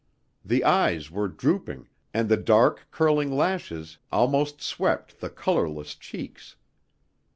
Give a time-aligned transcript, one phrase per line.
[0.43, 6.55] The eyes were drooping and the dark curling lashes almost swept the colourless cheeks.